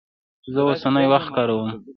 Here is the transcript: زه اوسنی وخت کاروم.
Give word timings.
زه 0.53 0.59
اوسنی 0.67 1.05
وخت 1.13 1.29
کاروم. 1.35 1.69